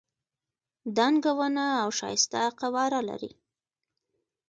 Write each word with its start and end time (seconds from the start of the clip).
دنګه 0.97 1.31
ونه 1.37 1.65
او 1.81 1.89
ښایسته 1.99 2.41
قواره 2.59 3.01
لري. 3.09 3.31